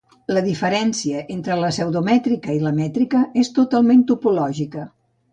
La 0.35 0.41
diferència 0.45 1.19
entre 1.33 1.57
la 1.59 1.67
pseudomètrica 1.75 2.55
i 2.59 2.63
la 2.63 2.71
mètrica 2.77 3.21
és 3.43 3.51
totalment 3.61 4.01
topològica. 4.13 4.87